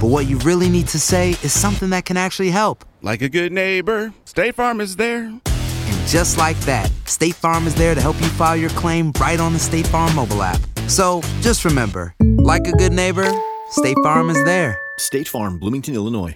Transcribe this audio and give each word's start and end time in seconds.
but 0.00 0.08
what 0.08 0.26
you 0.26 0.38
really 0.38 0.68
need 0.68 0.88
to 0.88 0.98
say 0.98 1.30
is 1.42 1.52
something 1.52 1.90
that 1.90 2.04
can 2.06 2.16
actually 2.16 2.50
help. 2.50 2.84
Like 3.02 3.22
a 3.22 3.28
good 3.28 3.52
neighbor, 3.52 4.12
State 4.24 4.54
Farm 4.54 4.80
is 4.80 4.96
there. 4.96 5.24
And 5.24 6.08
just 6.08 6.38
like 6.38 6.58
that, 6.60 6.90
State 7.06 7.34
Farm 7.34 7.66
is 7.66 7.74
there 7.74 7.94
to 7.94 8.00
help 8.00 8.16
you 8.20 8.28
file 8.28 8.56
your 8.56 8.70
claim 8.70 9.12
right 9.20 9.38
on 9.38 9.52
the 9.52 9.58
State 9.58 9.86
Farm 9.86 10.14
mobile 10.14 10.42
app. 10.42 10.60
So 10.88 11.20
just 11.40 11.64
remember, 11.64 12.14
like 12.38 12.66
a 12.66 12.72
good 12.72 12.92
neighbor, 12.92 13.30
State 13.70 13.96
Farm 14.02 14.30
is 14.30 14.42
there. 14.44 14.78
State 14.98 15.28
Farm, 15.28 15.58
Bloomington, 15.58 15.94
Illinois. 15.94 16.34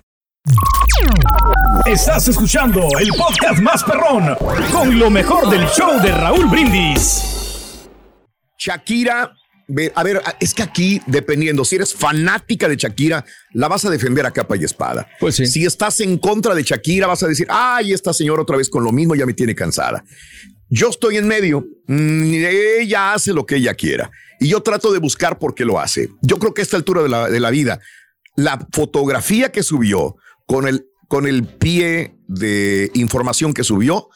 Estás 1.86 2.28
escuchando 2.28 2.80
el 3.00 3.08
podcast 3.16 3.60
más 3.60 3.83
perrón 3.83 4.36
con 4.70 4.98
lo 4.98 5.10
mejor 5.10 5.48
del 5.50 5.66
show 5.69 6.00
de 6.02 6.12
Raúl 6.12 6.46
Brindis. 6.50 7.88
Shakira, 8.58 9.27
ve- 9.27 9.33
a 9.95 10.02
ver, 10.02 10.23
es 10.41 10.52
que 10.52 10.62
aquí, 10.62 11.00
dependiendo, 11.06 11.64
si 11.64 11.77
eres 11.77 11.95
fanática 11.95 12.68
de 12.68 12.77
Shakira, 12.77 13.24
la 13.52 13.68
vas 13.68 13.84
a 13.84 13.91
defender 13.91 14.27
a 14.27 14.30
capa 14.30 14.56
y 14.56 14.64
espada. 14.64 15.09
Pues 15.20 15.36
sí. 15.36 15.46
Si 15.46 15.64
estás 15.64 16.00
en 16.00 16.18
contra 16.18 16.55
de 16.55 16.62
Shakira, 16.62 17.06
vas 17.06 17.22
a 17.22 17.28
decir, 17.28 17.46
ay, 17.50 17.92
esta 17.92 18.12
señora 18.12 18.42
otra 18.42 18.56
vez 18.56 18.69
con 18.69 18.84
lo 18.84 18.92
mismo 18.92 19.14
ya 19.14 19.27
me 19.27 19.34
tiene 19.34 19.55
cansada. 19.55 20.05
Yo 20.69 20.89
estoy 20.89 21.16
en 21.16 21.28
medio, 21.28 21.64
mm, 21.86 22.34
ella 22.80 23.14
hace 23.14 23.33
lo 23.33 23.47
que 23.47 23.56
ella 23.56 23.74
quiera 23.74 24.11
y 24.41 24.48
yo 24.48 24.62
trato 24.62 24.92
de 24.92 24.98
buscar 24.98 25.39
por 25.39 25.55
qué 25.55 25.64
lo 25.64 25.78
hace. 25.78 26.11
Yo 26.20 26.39
creo 26.39 26.52
que 26.52 26.62
a 26.62 26.64
esta 26.64 26.77
altura 26.77 27.02
de 27.02 27.08
la, 27.08 27.30
de 27.30 27.41
la 27.41 27.50
vida, 27.50 27.80
la 28.36 28.67
fotografía 28.72 29.52
que 29.52 29.62
subió 29.62 30.17
con 30.46 30.67
el, 30.67 30.86
con 31.08 31.27
el 31.27 31.44
pie 31.44 32.17
de 32.27 32.91
información 32.94 33.55
que 33.55 33.64
subió, 33.64 34.08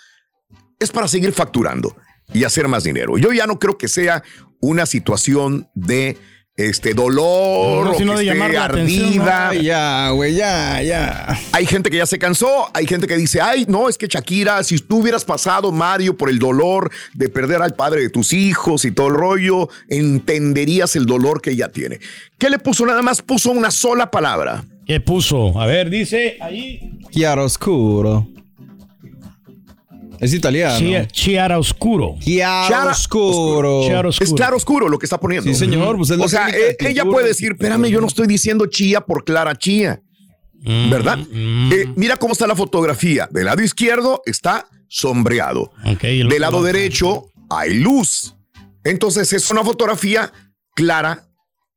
es 0.80 0.90
para 0.90 1.08
seguir 1.08 1.32
facturando 1.32 1.96
y 2.32 2.44
hacer 2.44 2.68
más 2.68 2.84
dinero. 2.84 3.18
Yo 3.18 3.32
ya 3.32 3.46
no 3.46 3.58
creo 3.58 3.78
que 3.78 3.88
sea 3.88 4.22
una 4.60 4.86
situación 4.86 5.68
de 5.74 6.16
este 6.58 6.92
dolor 6.92 7.84
No, 7.84 7.90
o 7.92 7.94
sino 7.94 8.14
que 8.16 8.24
de 8.24 8.32
esté 8.32 8.58
atención, 8.58 9.06
ardida. 9.20 9.48
Ay, 9.50 9.62
ya, 9.62 10.10
güey, 10.10 10.34
ya, 10.34 10.82
ya. 10.82 11.38
Hay 11.52 11.66
gente 11.66 11.88
que 11.88 11.98
ya 11.98 12.06
se 12.06 12.18
cansó, 12.18 12.68
hay 12.74 12.84
gente 12.84 13.06
que 13.06 13.16
dice, 13.16 13.40
ay, 13.40 13.64
no, 13.68 13.88
es 13.88 13.96
que 13.96 14.08
Shakira, 14.08 14.64
si 14.64 14.76
tú 14.78 14.98
hubieras 14.98 15.24
pasado, 15.24 15.70
Mario, 15.70 16.16
por 16.16 16.28
el 16.28 16.40
dolor 16.40 16.90
de 17.14 17.28
perder 17.28 17.62
al 17.62 17.74
padre 17.74 18.00
de 18.02 18.10
tus 18.10 18.32
hijos 18.32 18.84
y 18.84 18.90
todo 18.90 19.06
el 19.06 19.14
rollo, 19.14 19.68
entenderías 19.88 20.96
el 20.96 21.06
dolor 21.06 21.40
que 21.40 21.52
ella 21.52 21.68
tiene. 21.68 22.00
¿Qué 22.38 22.50
le 22.50 22.58
puso? 22.58 22.84
Nada 22.84 23.02
más 23.02 23.22
puso 23.22 23.52
una 23.52 23.70
sola 23.70 24.10
palabra. 24.10 24.64
¿Qué 24.84 25.00
puso? 25.00 25.60
A 25.60 25.66
ver, 25.66 25.90
dice 25.90 26.38
ahí. 26.40 26.98
Chiaroscuro. 27.10 28.26
Es 30.20 30.34
italiano. 30.34 30.78
Chi- 30.78 31.06
Chiara 31.12 31.58
Oscuro. 31.58 32.16
Chiaroscuro. 32.20 33.82
Chiara 33.86 34.08
Es 34.08 34.20
Oscuro. 34.20 34.36
claro 34.36 34.56
oscuro 34.56 34.88
lo 34.88 34.98
que 34.98 35.06
está 35.06 35.18
poniendo. 35.20 35.48
Sí, 35.50 35.54
señor, 35.56 35.96
pues 35.96 36.10
es 36.10 36.18
la 36.18 36.24
o 36.24 36.28
sea, 36.28 36.46
técnica 36.46 36.64
de 36.66 36.70
eh, 36.70 36.76
ella 36.80 37.02
pintura. 37.02 37.10
puede 37.12 37.28
decir, 37.28 37.52
espérame, 37.52 37.86
yo 37.86 38.00
no 38.00 38.06
estoy 38.06 38.26
diciendo 38.26 38.66
chía 38.66 39.00
por 39.02 39.24
Clara 39.24 39.56
Chía. 39.56 40.00
Mm, 40.60 40.90
¿Verdad? 40.90 41.18
Eh, 41.32 41.86
mira 41.96 42.16
cómo 42.16 42.32
está 42.32 42.46
la 42.46 42.56
fotografía. 42.56 43.28
Del 43.30 43.44
lado 43.44 43.62
izquierdo 43.62 44.22
está 44.26 44.66
sombreado. 44.88 45.70
Ok, 45.84 46.04
y 46.04 46.20
el 46.20 46.28
Del 46.28 46.40
lado 46.40 46.62
derecho 46.62 47.30
hay 47.50 47.74
luz. 47.74 48.34
Entonces 48.84 49.32
es 49.32 49.50
una 49.50 49.62
fotografía 49.62 50.32
clara, 50.74 51.28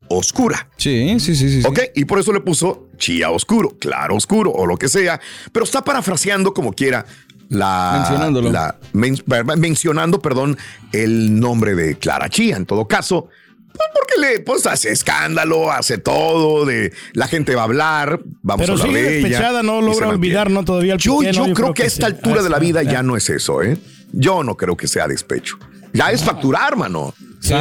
oscura. 0.07 0.69
Sí, 0.77 1.19
sí, 1.19 1.35
sí, 1.35 1.49
sí. 1.49 1.61
sí. 1.61 1.67
¿Ok? 1.67 1.79
Y 1.95 2.05
por 2.05 2.19
eso 2.19 2.33
le 2.33 2.39
puso 2.41 2.87
chía 2.97 3.29
oscuro, 3.31 3.77
claro 3.79 4.15
oscuro 4.15 4.51
o 4.51 4.65
lo 4.65 4.77
que 4.77 4.87
sea. 4.89 5.19
Pero 5.51 5.63
está 5.65 5.83
parafraseando 5.83 6.53
como 6.53 6.73
quiera 6.73 7.05
la. 7.51 7.97
Mencionándolo. 7.99 8.51
la- 8.51 8.75
men- 8.93 9.21
mencionando, 9.57 10.19
perdón, 10.21 10.57
el 10.91 11.39
nombre 11.39 11.75
de 11.75 11.97
Clara 11.97 12.29
Chía. 12.29 12.55
En 12.57 12.65
todo 12.65 12.87
caso, 12.87 13.27
pues 13.73 13.89
porque 13.93 14.19
le 14.19 14.39
pues, 14.39 14.65
hace 14.65 14.89
escándalo, 14.91 15.71
hace 15.71 15.97
todo, 15.97 16.65
de 16.65 16.91
la 17.13 17.27
gente 17.27 17.53
va 17.55 17.61
a 17.61 17.65
hablar, 17.65 18.19
vamos 18.41 18.65
Pero 18.65 18.77
a 18.77 18.81
hablar 18.81 18.93
de 18.95 19.01
ella. 19.19 19.27
despechada, 19.27 19.63
no 19.63 19.81
logra 19.81 20.07
olvidar, 20.07 20.49
¿no? 20.49 20.63
Todavía 20.65 20.93
el 20.93 20.99
Yo, 20.99 21.21
¿no? 21.21 21.31
yo 21.31 21.53
creo 21.53 21.73
que 21.73 21.83
a 21.83 21.87
esta 21.87 22.07
altura 22.07 22.39
Ah, 22.39 22.43
de 22.43 22.49
la 22.49 22.59
vida 22.59 22.83
ya. 22.83 22.91
ya 22.93 23.03
no 23.03 23.15
es 23.17 23.29
eso, 23.29 23.61
¿eh? 23.61 23.77
Yo 24.13 24.43
no 24.43 24.55
creo 24.57 24.75
que 24.75 24.87
sea 24.87 25.07
despecho. 25.07 25.57
Ya 25.93 26.11
es 26.11 26.23
facturar, 26.23 26.75
mano. 26.77 27.13
Sí. 27.41 27.53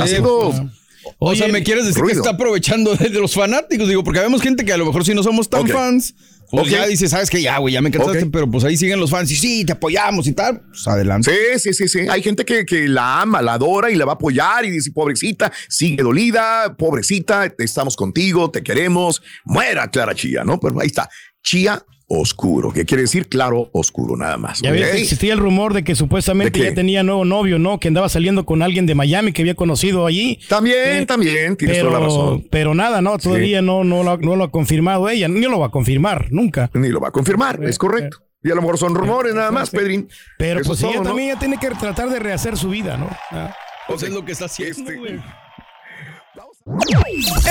O 1.18 1.34
sea, 1.34 1.48
¿me 1.48 1.62
quieres 1.62 1.86
decir 1.86 2.00
ruido. 2.00 2.14
que 2.22 2.28
está 2.28 2.30
aprovechando 2.36 2.94
de, 2.96 3.08
de 3.08 3.18
los 3.20 3.34
fanáticos? 3.34 3.88
Digo, 3.88 4.02
porque 4.04 4.20
vemos 4.20 4.42
gente 4.42 4.64
que 4.64 4.72
a 4.72 4.76
lo 4.76 4.86
mejor 4.86 5.04
si 5.04 5.14
no 5.14 5.22
somos 5.22 5.48
tan 5.50 5.66
fans, 5.68 6.14
pues 6.50 6.64
Ok. 6.66 6.68
ya 6.72 6.86
dice, 6.86 7.08
¿sabes 7.08 7.30
qué? 7.30 7.40
Ya, 7.40 7.58
güey, 7.58 7.74
ya 7.74 7.80
me 7.80 7.90
cansaste, 7.90 8.24
Ok. 8.24 8.30
pero 8.32 8.50
pues 8.50 8.64
ahí 8.64 8.76
siguen 8.76 8.98
los 8.98 9.10
fans 9.10 9.30
y 9.30 9.36
sí, 9.36 9.64
te 9.64 9.72
apoyamos 9.72 10.26
y 10.26 10.32
tal. 10.32 10.62
Pues 10.68 10.86
adelante. 10.88 11.30
Sí, 11.56 11.58
sí, 11.72 11.74
sí, 11.74 11.88
sí. 11.88 12.06
Hay 12.08 12.22
gente 12.22 12.44
que, 12.44 12.64
que 12.64 12.88
la 12.88 13.20
ama, 13.20 13.40
la 13.42 13.54
adora 13.54 13.90
y 13.90 13.96
la 13.96 14.04
va 14.04 14.12
a 14.12 14.14
apoyar 14.16 14.64
y 14.64 14.70
dice, 14.70 14.90
pobrecita, 14.92 15.52
sigue 15.68 16.02
dolida, 16.02 16.74
pobrecita, 16.76 17.52
estamos 17.58 17.96
contigo, 17.96 18.50
te 18.50 18.62
queremos. 18.62 19.22
Muera 19.44 19.88
Clara 19.90 20.14
Chía, 20.14 20.42
¿no? 20.44 20.58
Pero 20.58 20.80
ahí 20.80 20.88
está. 20.88 21.08
Chía 21.42 21.84
oscuro, 22.12 22.72
que 22.72 22.84
quiere 22.84 23.02
decir 23.02 23.28
claro 23.28 23.70
oscuro, 23.72 24.16
nada 24.16 24.36
más. 24.36 24.60
Ya 24.60 24.72
ves 24.72 24.82
¿ok? 24.88 24.94
que 24.96 25.02
existía 25.02 25.32
el 25.32 25.38
rumor 25.38 25.72
de 25.74 25.84
que 25.84 25.94
supuestamente 25.94 26.58
ya 26.58 26.74
tenía 26.74 27.04
nuevo 27.04 27.24
novio, 27.24 27.60
¿no? 27.60 27.78
Que 27.78 27.86
andaba 27.86 28.08
saliendo 28.08 28.44
con 28.44 28.62
alguien 28.62 28.84
de 28.84 28.96
Miami 28.96 29.32
que 29.32 29.42
había 29.42 29.54
conocido 29.54 30.06
allí. 30.06 30.40
También, 30.48 30.76
Eh, 31.02 31.06
también, 31.06 31.56
tienes 31.56 31.76
pero, 31.78 31.88
toda 31.90 32.00
la 32.00 32.06
razón. 32.06 32.44
pero 32.50 32.74
nada, 32.74 33.00
no, 33.00 33.16
todavía 33.16 33.62
no, 33.62 33.84
no, 33.84 34.02
lo, 34.02 34.16
no 34.18 34.34
lo 34.34 34.44
ha 34.44 34.50
confirmado 34.50 35.08
ella, 35.08 35.28
ni 35.28 35.42
lo 35.42 35.60
va 35.60 35.66
a 35.66 35.70
confirmar, 35.70 36.26
nunca. 36.32 36.68
Ni 36.74 36.88
lo 36.88 37.00
va 37.00 37.08
a 37.08 37.12
confirmar, 37.12 37.60
es 37.62 37.78
correcto. 37.78 38.18
Y 38.42 38.50
a 38.50 38.54
lo 38.56 38.62
mejor 38.62 38.78
son 38.78 38.94
rumores 38.94 39.32
nada 39.34 39.52
más. 39.52 39.70
Pedrín. 39.70 40.08
Pero 40.36 40.60
Eso 40.60 40.70
pues 40.70 40.82
es 40.82 40.90
ella 40.90 41.02
también 41.02 41.28
ya 41.34 41.38
tiene 41.38 41.58
que 41.58 41.68
tratar 41.70 42.10
de 42.10 42.18
rehacer 42.18 42.56
su 42.56 42.70
vida, 42.70 42.96
¿no? 42.96 43.08
Ah. 43.30 43.54
Pues 43.86 44.02
es 44.02 44.10
lo 44.10 44.24
que 44.24 44.32
está 44.32 44.46
haciendo, 44.46 44.78
Este- 44.80 44.96
güey. 44.96 45.20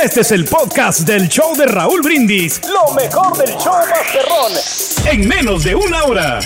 Este 0.03 0.22
es 0.22 0.31
el 0.31 0.45
podcast 0.45 1.01
del 1.01 1.29
show 1.29 1.56
de 1.56 1.66
Raúl 1.67 2.01
Brindis. 2.01 2.59
Lo 2.67 2.94
mejor 2.95 3.38
del 3.38 3.50
show 3.57 3.73
Masterrón. 3.88 4.51
En 5.12 5.28
menos 5.28 5.63
de 5.63 5.75
una 5.75 6.03
hora. 6.06 6.40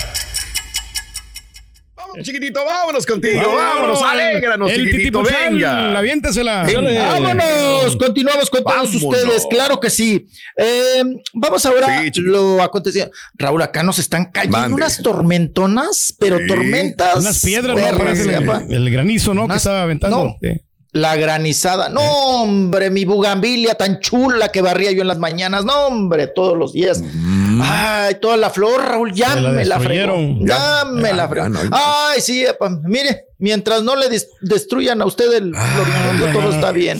Vámonos, 1.96 2.26
chiquitito, 2.26 2.60
vámonos 2.66 3.06
contigo, 3.06 3.56
vámonos, 3.56 4.02
alégranos, 4.02 4.70
El 4.72 4.86
chiquitito, 4.86 5.24
venga. 5.24 5.98
aviéntesela. 5.98 6.66
Vámonos, 6.66 7.96
continuamos 7.98 8.50
con 8.50 8.64
todos 8.64 8.76
Vámonos. 8.76 9.04
ustedes, 9.04 9.46
claro 9.50 9.80
que 9.80 9.90
sí. 9.90 10.28
Eh, 10.58 11.04
vamos 11.34 11.66
ahora 11.66 12.02
Sí, 12.12 12.22
lo 12.22 12.62
acontecido. 12.62 13.10
Raúl, 13.36 13.62
acá 13.62 13.84
nos 13.84 13.98
están 14.00 14.26
cayendo 14.26 14.58
Mande. 14.58 14.76
unas 14.76 15.02
tormentonas, 15.02 16.14
pero 16.20 16.38
Sí. 16.40 16.48
tormentas. 16.48 17.16
Unas 17.18 17.42
piedras, 17.42 17.78
¿no? 17.78 18.58
el, 18.60 18.74
el 18.74 18.90
granizo, 18.92 19.34
¿no? 19.34 19.48
Que 19.48 19.56
estaba 19.56 19.84
aventando. 19.84 20.24
no. 20.26 20.38
Sí. 20.42 20.60
La 20.94 21.16
granizada. 21.16 21.90
No, 21.90 22.02
hombre, 22.02 22.92
mi 22.92 23.04
bugambilia 23.04 23.74
tan 23.74 24.00
chula 24.00 24.50
que 24.50 24.62
barría 24.62 24.92
yo 24.92 25.02
en 25.02 25.08
las 25.08 25.18
mañanas. 25.18 25.66
No, 25.66 25.88
hombre, 25.88 26.28
todos 26.28 26.56
los 26.56 26.74
días. 26.74 27.04
Ay, 27.62 28.16
toda 28.22 28.38
la 28.38 28.50
flor, 28.50 28.82
Raúl, 28.82 29.14
ya 29.14 29.36
me 29.36 29.66
la 29.66 29.80
fregó. 29.80 30.16
Ya 30.46 30.86
me 30.86 31.10
Ya, 31.10 31.16
la 31.16 31.28
fregó. 31.30 31.48
Ay, 31.72 32.22
sí, 32.22 32.46
epa, 32.46 32.70
mire, 32.84 33.26
mientras 33.38 33.84
no 33.84 33.96
le 33.96 34.10
des- 34.10 34.30
destruyan 34.42 35.02
a 35.02 35.06
usted 35.06 35.32
el 35.34 35.54
floripondio, 35.56 36.32
todo 36.40 36.50
está 36.54 36.72
bien. 36.72 37.00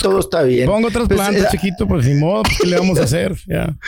Todo 0.00 0.20
está 0.20 0.42
bien. 0.42 0.66
Pongo 0.66 0.88
otras 0.88 1.06
Pues, 1.08 1.18
plantas, 1.18 1.44
eh, 1.44 1.48
chiquito, 1.50 1.86
pues 1.86 2.06
ni 2.06 2.14
modo, 2.14 2.42
pues, 2.42 2.58
¿qué 2.60 2.66
le 2.68 2.78
vamos 2.78 2.98
a 2.98 3.04
hacer? 3.04 3.34
Ya. 3.46 3.76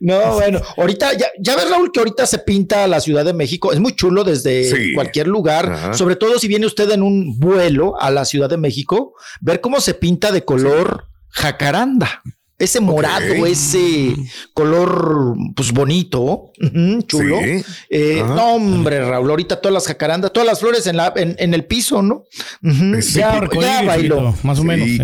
No, 0.00 0.34
bueno, 0.34 0.60
ahorita 0.76 1.14
ya, 1.14 1.28
ya 1.40 1.56
ves, 1.56 1.70
Raúl, 1.70 1.90
que 1.90 2.00
ahorita 2.00 2.26
se 2.26 2.38
pinta 2.40 2.86
la 2.86 3.00
Ciudad 3.00 3.24
de 3.24 3.32
México. 3.32 3.72
Es 3.72 3.80
muy 3.80 3.94
chulo 3.96 4.24
desde 4.24 4.64
Sí. 4.70 4.92
cualquier 4.92 5.26
lugar, 5.26 5.72
Ajá. 5.72 5.94
sobre 5.94 6.16
todo 6.16 6.38
si 6.38 6.48
viene 6.48 6.66
usted 6.66 6.90
en 6.90 7.02
un 7.02 7.38
vuelo 7.38 7.98
a 7.98 8.10
la 8.10 8.26
Ciudad 8.26 8.50
de 8.50 8.58
México, 8.58 9.14
ver 9.40 9.62
cómo 9.62 9.80
se 9.80 9.94
pinta 9.94 10.32
de 10.32 10.44
color 10.44 11.06
jacaranda. 11.30 12.22
Ese 12.60 12.78
morado, 12.80 13.46
ese 13.46 14.14
color, 14.54 15.34
pues 15.56 15.72
bonito, 15.72 16.52
chulo. 17.06 17.38
Sí. 17.42 17.64
Eh, 17.88 18.22
no, 18.24 18.54
hombre, 18.56 19.00
Raúl, 19.04 19.30
ahorita 19.30 19.60
todas 19.60 19.72
las 19.74 19.86
jacarandas, 19.86 20.32
todas 20.32 20.46
las 20.46 20.60
flores 20.60 20.86
en, 20.86 20.96
la, 20.98 21.12
en, 21.16 21.34
en 21.38 21.54
el 21.54 21.64
piso, 21.64 22.02
¿no? 22.02 22.24
Ujú, 22.62 23.00
Sí, 23.02 23.18
ya, 23.20 23.32
Arcoíris, 23.32 23.86
bailó. 23.86 24.34
más 24.42 24.58
o 24.58 24.64
menos. 24.64 24.86
Sí, 24.86 24.98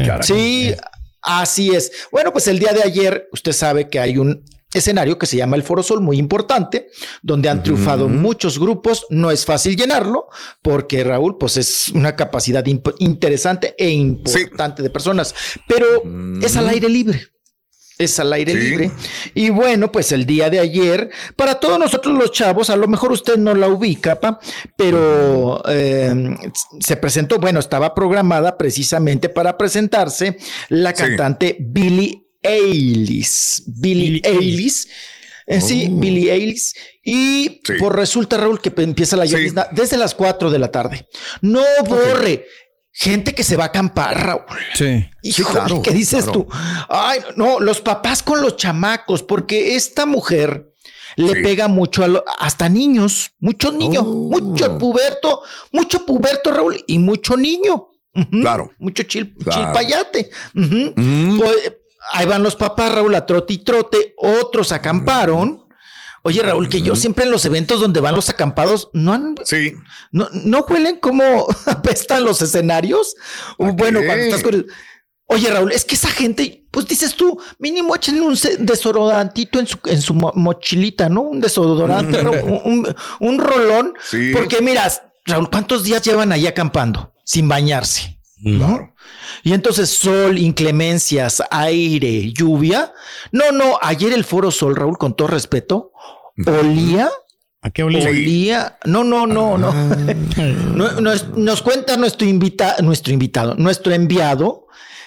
sí. 0.71 0.75
así 1.23 1.71
es. 1.75 1.91
Bueno, 2.13 2.33
pues 2.33 2.47
el 2.49 2.59
día 2.59 2.73
de 2.73 2.83
ayer, 2.83 3.27
usted 3.33 3.53
sabe 3.53 3.89
que 3.89 3.99
hay 4.01 4.19
un 4.19 4.45
escenario 4.75 5.19
que 5.19 5.25
se 5.25 5.39
llama 5.39 5.57
el 5.57 5.63
Foro 5.63 5.83
Sol, 5.83 6.03
muy 6.03 6.19
importante, 6.19 6.89
donde 7.23 7.49
han 7.49 7.63
triunfado 7.63 8.09
muchos 8.09 8.59
grupos. 8.59 9.07
No 9.09 9.31
es 9.31 9.47
fácil 9.47 9.75
llenarlo, 9.77 10.27
porque 10.61 11.03
Raúl, 11.05 11.39
pues 11.39 11.57
es 11.57 11.89
una 11.89 12.15
capacidad 12.15 12.63
imp- 12.67 12.95
interesante 12.99 13.75
e 13.79 13.89
importante 13.89 14.83
de 14.83 14.91
personas, 14.91 15.35
pero 15.67 15.87
es 16.43 16.55
al 16.59 16.69
aire 16.69 16.91
libre. 16.91 17.29
Es 17.99 18.19
al 18.21 18.33
aire 18.35 18.53
Sí. 18.53 18.59
libre. 18.59 18.91
Y 19.35 19.49
bueno, 19.51 19.91
pues 19.91 20.13
el 20.13 20.27
día 20.27 20.51
de 20.51 20.59
ayer, 20.61 21.11
para 21.35 21.55
todos 21.59 21.79
nosotros 21.79 22.15
los 22.19 22.31
chavos, 22.31 22.69
a 22.69 22.77
lo 22.77 22.87
mejor 22.89 23.11
usted 23.13 23.37
no 23.39 23.55
la 23.55 23.69
ubica, 23.69 24.21
pa, 24.21 24.39
pero 24.77 25.63
eh, 25.69 26.13
se 26.81 26.97
presentó, 26.97 27.39
bueno, 27.39 27.59
estaba 27.59 27.95
programada 27.95 28.59
precisamente 28.59 29.29
para 29.31 29.57
presentarse 29.57 30.37
la 30.69 30.91
Sí. 30.91 30.97
cantante 30.97 31.57
Billie 31.59 32.23
Eilish. 32.43 33.63
Billie 33.67 34.21
Eilish. 34.25 34.87
Eh, 35.49 35.61
sí, 35.61 35.89
Billie 35.91 36.33
Eilish. 36.33 36.73
Y 37.05 37.61
Sí. 37.65 37.75
por 37.79 37.95
resulta, 37.97 38.37
Raúl, 38.37 38.61
que 38.61 38.73
empieza 38.83 39.17
la 39.17 39.27
Sí. 39.27 39.33
llovizna 39.33 39.69
desde 39.71 39.97
las 39.97 40.15
4 40.15 40.51
de 40.51 40.59
la 40.59 40.71
tarde. 40.73 41.07
No 41.41 41.63
borre. 41.89 42.45
Gente 42.99 43.35
que 43.35 43.45
se 43.45 43.57
va 43.57 43.65
a 43.65 43.67
acampar, 43.67 44.19
Raúl. 44.25 44.43
Sí. 44.75 45.05
Claro, 45.53 45.83
¿qué 45.83 45.91
dices 45.91 46.25
claro. 46.25 46.33
tú? 46.33 46.49
Ay, 46.89 47.21
no, 47.37 47.61
los 47.61 47.83
papás 47.83 48.23
con 48.23 48.41
los 48.41 48.57
chamacos, 48.57 49.23
porque 49.23 49.77
esta 49.77 50.07
mujer 50.07 50.73
le 51.17 51.35
Sí. 51.35 51.43
pega 51.43 51.69
mucho 51.69 52.03
a 52.05 52.09
lo- 52.09 52.25
hasta 52.39 52.71
niños, 52.71 53.33
muchos 53.39 53.75
niños, 53.75 54.03
Oh. 54.07 54.31
mucho 54.31 54.79
puberto, 54.79 55.43
mucho 55.73 56.07
puberto, 56.07 56.51
Raúl, 56.53 56.83
y 56.87 56.99
mucho 56.99 57.37
niño. 57.37 57.89
Claro. 58.31 58.71
Mucho 58.79 59.03
chil, 59.03 59.35
Claro. 59.45 59.65
chilpayate. 59.65 60.31
Mm. 60.55 61.39
Pues, 61.39 61.73
ahí 62.13 62.25
van 62.25 62.43
los 62.43 62.57
papás, 62.57 62.95
Raúl, 62.95 63.15
a 63.15 63.27
trote 63.27 63.53
y 63.53 63.59
trote, 63.59 64.15
otros 64.17 64.73
acamparon. 64.73 65.66
Oye, 66.27 66.43
Raúl, 66.43 66.69
que 66.69 66.83
yo 66.83 66.97
siempre 66.97 67.25
en 67.25 67.31
los 67.31 67.45
eventos 67.45 67.81
donde 67.81 68.01
van 68.01 68.17
los 68.17 68.29
acampados 68.29 68.91
no 68.93 69.13
han 69.13 69.37
Sí. 69.45 69.75
¿No, 70.11 70.29
no 70.33 70.67
huelen 70.69 70.99
como 70.99 71.47
apestan 71.67 72.25
los 72.25 72.43
escenarios? 72.43 73.15
Bueno, 73.59 74.01
qué? 74.01 74.07
cuando 74.07 74.25
estás 74.25 74.43
con... 74.43 74.67
Oye, 75.29 75.49
Raúl, 75.51 75.71
es 75.73 75.85
que 75.85 75.95
esa 75.95 76.09
gente, 76.09 76.67
pues 76.71 76.87
dices 76.87 77.15
tú, 77.15 77.41
mínimo 77.59 77.95
échenle 77.97 78.21
un 78.23 78.37
desodorantito 78.61 79.59
en 79.61 79.67
su, 79.67 79.79
en 79.87 80.01
su 80.03 80.15
mo- 80.15 80.33
mochilita, 80.35 81.09
¿no? 81.09 81.23
Un 81.23 81.41
desodorante, 81.41 82.23
Raúl, 82.23 82.39
un, 82.43 82.61
un- 82.65 82.97
un 83.21 83.39
rolón. 83.39 83.95
Sí. 84.09 84.31
Porque 84.33 84.61
miras, 84.61 85.03
Raúl, 85.25 85.49
¿cuántos 85.51 85.83
días 85.85 86.03
llevan 86.03 86.33
ahí 86.33 86.47
acampando 86.47 87.13
sin 87.25 87.49
bañarse? 87.49 88.19
¿No? 88.39 88.95
Y 89.43 89.53
entonces 89.53 89.91
sol, 89.91 90.39
inclemencias, 90.39 91.43
aire, 91.51 92.33
lluvia. 92.33 92.93
No, 93.33 93.53
no, 93.53 93.79
ayer 93.83 94.13
el 94.13 94.25
Foro 94.25 94.51
Sol, 94.51 94.75
Raúl, 94.77 94.99
con 94.99 95.15
todo 95.15 95.29
respeto, 95.29 95.93
olía 96.47 97.09
¿A 97.63 97.71
qué 97.71 97.83
olía? 97.83 98.09
Olía. 98.09 98.79
No, 98.85 99.03
no, 99.03 99.27
no, 99.27 99.59
no. 99.59 99.73
No- 100.75 101.01
nos, 101.01 101.29
nos 101.37 101.63
cuenta 101.63 101.97
nuestro, 101.97 102.27
invita, 102.29 102.77
nuestro 102.83 103.13
invitado, 103.13 103.55
nuestro 103.57 103.93
enviado, 103.93 104.67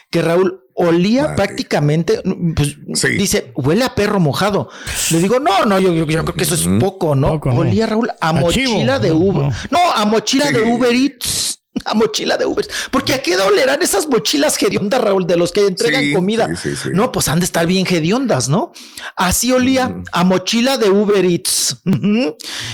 que 0.09 0.21
Raúl 0.21 0.61
olía 0.73 1.23
Madre. 1.23 1.35
prácticamente, 1.35 2.21
pues, 2.55 2.75
Sí. 2.95 3.09
dice, 3.09 3.51
huele 3.55 3.83
a 3.85 3.95
perro 3.95 4.19
mojado. 4.19 4.69
Le 5.11 5.19
digo, 5.19 5.39
no, 5.39 5.65
no, 5.65 5.79
yo, 5.79 5.93
yo- 5.93 6.05
yo 6.05 6.23
creo 6.23 6.33
que 6.35 6.43
eso 6.43 6.55
es 6.55 6.67
poco, 6.79 7.15
¿no? 7.15 7.29
Poco, 7.39 7.49
olía, 7.51 7.85
Raúl, 7.85 8.09
a, 8.19 8.29
A 8.29 8.33
mochila 8.33 8.95
chivo. 8.95 8.99
de 8.99 9.11
Uber. 9.11 9.43
No. 9.43 9.51
No, 9.71 9.91
a 9.93 10.05
mochila 10.05 10.47
Sí. 10.47 10.53
de 10.55 10.61
Uber 10.63 10.93
Eats. 10.93 11.48
A 11.85 11.93
mochila 11.93 12.37
de 12.37 12.45
Uber. 12.45 12.67
Porque 12.91 13.13
a 13.13 13.21
qué 13.21 13.35
dolerán 13.37 13.81
esas 13.81 14.07
mochilas 14.07 14.61
hediondas, 14.61 15.01
Raúl, 15.01 15.25
de 15.27 15.37
los 15.37 15.51
que 15.51 15.65
entregan 15.67 16.01
Sí, 16.03 16.13
comida. 16.13 16.47
sí, 16.55 16.69
sí, 16.71 16.75
sí. 16.83 16.89
No, 16.93 17.11
pues 17.11 17.27
han 17.29 17.39
de 17.39 17.45
estar 17.45 17.65
bien 17.65 17.85
hediondas, 17.89 18.49
¿no? 18.49 18.71
Así 19.15 19.51
olía 19.51 19.95
a 20.11 20.23
mochila 20.23 20.77
de 20.77 20.89
Uber 20.89 21.23
Eats. 21.25 21.77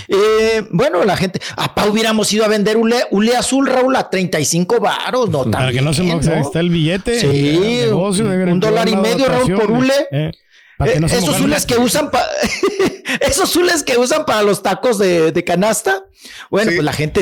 Eh, 0.07 0.65
bueno, 0.71 1.03
la 1.03 1.17
gente, 1.17 1.39
apá 1.55 1.85
hubiéramos 1.87 2.31
ido 2.33 2.45
a 2.45 2.47
vender 2.47 2.77
ule, 2.77 3.03
ule 3.11 3.35
azul, 3.35 3.67
Raúl, 3.67 3.95
a 3.95 4.09
35 4.09 4.79
varos, 4.79 5.29
¿no? 5.29 5.49
Para 5.49 5.71
que 5.71 5.81
no 5.81 5.93
se 5.93 6.03
¿no? 6.03 6.19
está 6.19 6.59
el 6.59 6.69
billete. 6.69 7.19
Sí, 7.19 7.27
el 7.27 7.89
negocio 7.89 8.25
un- 8.25 8.49
un 8.49 8.59
dólar 8.59 8.87
y 8.89 8.95
medio, 8.95 9.25
Raúl, 9.27 9.53
por 9.53 9.71
hule. 9.71 9.93
eh, 10.11 10.31
para 10.77 10.91
que 10.91 10.97
Eh, 10.97 11.01
no 11.01 11.07
se 11.07 11.17
esos 11.19 11.39
hules 11.39 11.65
que 11.65 11.77
usan 11.77 12.11
para 12.11 12.25
esos 13.21 13.55
hules 13.55 13.81
que 13.83 13.97
usan 13.97 14.25
para 14.25 14.43
los 14.43 14.61
tacos 14.61 14.97
de, 14.97 15.31
de 15.31 15.43
canasta. 15.43 16.03
Bueno, 16.49 16.71
Sí. 16.71 16.77
pues 16.77 16.85
la 16.85 16.91
gente 16.93 17.21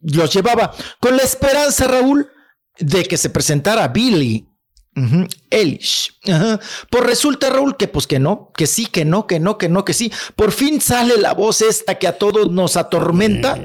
los 0.00 0.32
llevaba 0.32 0.72
con 1.00 1.16
la 1.16 1.22
esperanza, 1.22 1.86
Raúl, 1.86 2.28
de 2.78 3.04
que 3.04 3.16
se 3.16 3.30
presentara 3.30 3.88
Billy. 3.88 4.46
Ujú, 4.94 5.26
Eilish. 5.50 6.18
Ajá. 6.28 6.60
Pues 6.90 7.04
resulta, 7.04 7.48
Raúl, 7.48 7.76
que 7.76 7.88
pues 7.88 8.06
que 8.06 8.18
no, 8.18 8.50
que 8.54 8.66
sí, 8.66 8.86
que 8.86 9.04
no, 9.04 9.26
que 9.26 9.40
no, 9.40 9.56
que 9.56 9.68
no, 9.68 9.84
que 9.84 9.94
sí. 9.94 10.12
Por 10.36 10.52
fin 10.52 10.80
sale 10.80 11.16
la 11.16 11.32
voz 11.32 11.62
esta 11.62 11.98
que 11.98 12.06
a 12.06 12.18
todos 12.18 12.50
nos 12.50 12.76
atormenta. 12.76 13.58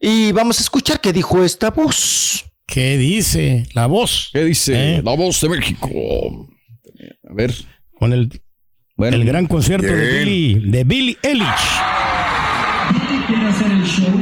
Y 0.00 0.32
vamos 0.32 0.58
a 0.58 0.62
escuchar 0.62 1.00
qué 1.00 1.12
dijo 1.12 1.44
esta 1.44 1.70
voz. 1.70 2.44
¿Qué 2.66 2.98
dice? 2.98 3.66
La 3.74 3.86
voz. 3.86 4.30
¿Qué 4.32 4.44
dice? 4.44 4.96
Eh. 4.96 5.02
La 5.04 5.14
voz 5.14 5.40
de 5.40 5.48
México. 5.48 5.88
A 7.30 7.34
ver. 7.34 7.54
Con 7.96 8.12
el, 8.12 8.42
Bueno. 8.96 9.16
el 9.16 9.24
gran 9.24 9.46
concierto 9.46 9.86
de. 9.86 10.24
Billy, 10.24 10.70
de 10.70 10.84
Billy 10.84 11.18
quiere 13.26 13.46
hacer 13.48 13.70
el 13.70 13.84
show, 13.84 14.12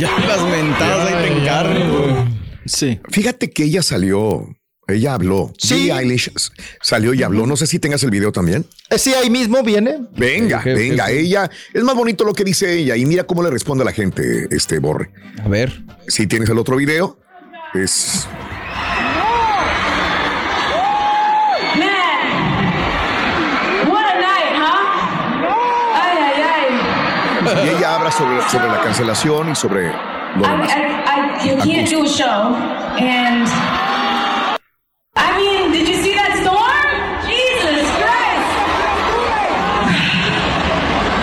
Ya 0.00 0.18
las 0.26 0.42
mentadas 0.44 1.12
ahí 1.12 1.28
te 1.28 1.38
encargo. 1.40 2.26
Sí. 2.64 2.98
Fíjate 3.10 3.50
que 3.50 3.64
ella 3.64 3.82
salió, 3.82 4.48
ella 4.88 5.12
habló. 5.12 5.52
Sí. 5.58 5.74
Billie 5.74 5.92
Eilish 5.92 6.32
salió 6.80 7.12
y 7.12 7.22
habló. 7.22 7.46
No 7.46 7.54
sé 7.54 7.66
si 7.66 7.78
tengas 7.78 8.02
el 8.02 8.10
video 8.10 8.32
también. 8.32 8.64
Eh, 8.88 8.98
Sí, 8.98 9.12
ahí 9.12 9.28
mismo 9.28 9.62
viene. 9.62 9.98
Venga, 10.16 10.62
venga, 10.64 11.10
ella. 11.10 11.50
Es 11.74 11.82
más 11.84 11.94
bonito 11.94 12.24
lo 12.24 12.32
que 12.32 12.44
dice 12.44 12.78
ella 12.78 12.96
y 12.96 13.04
mira 13.04 13.24
cómo 13.24 13.42
le 13.42 13.50
responde 13.50 13.82
a 13.82 13.84
la 13.84 13.92
gente, 13.92 14.48
este 14.50 14.78
Borre. 14.78 15.10
A 15.44 15.48
ver. 15.48 15.84
Si 16.08 16.26
tienes 16.26 16.48
el 16.48 16.56
otro 16.56 16.76
video, 16.76 17.18
es. 17.74 18.26
Ay. 28.10 28.26
Y 28.26 28.40
ella 28.40 28.40
habla 28.40 28.42
sobre, 28.42 28.42
sobre 28.50 28.68
la 28.68 28.80
cancelación 28.82 29.50
y 29.50 29.54
sobre 29.54 29.92
lo 30.36 30.44
I, 30.44 30.48
I, 30.48 30.78
I, 31.06 31.44
you 31.44 31.56
can't 31.56 31.88
do 31.88 32.04
a 32.04 32.08
show 32.08 32.54
and 32.98 33.48
I 35.16 35.36
mean, 35.36 35.72
did 35.72 35.88
you 35.88 35.96
see 36.02 36.14
that 36.14 36.38
storm? 36.42 36.86
Jesus 37.26 37.86
Christ! 37.98 38.50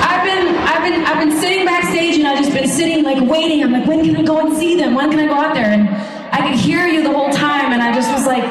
I've 0.03 0.23
been, 0.23 0.55
I've 0.67 0.83
been, 0.83 1.05
I've 1.05 1.19
been 1.19 1.39
sitting 1.39 1.65
backstage, 1.65 2.17
and 2.17 2.27
I've 2.27 2.39
just 2.39 2.53
been 2.53 2.67
sitting 2.67 3.03
like 3.03 3.29
waiting. 3.29 3.63
I'm 3.63 3.71
like, 3.71 3.87
when 3.87 4.03
can 4.03 4.15
I 4.17 4.23
go 4.23 4.39
and 4.45 4.57
see 4.57 4.75
them? 4.75 4.95
When 4.95 5.09
can 5.09 5.19
I 5.19 5.27
go 5.27 5.35
out 5.35 5.53
there? 5.53 5.71
And 5.71 5.87
I 6.31 6.49
could 6.49 6.59
hear 6.59 6.85
you 6.87 7.03
the 7.03 7.11
whole 7.11 7.29
time, 7.31 7.71
and 7.71 7.81
I 7.81 7.93
just 7.93 8.11
was 8.11 8.25
like, 8.25 8.43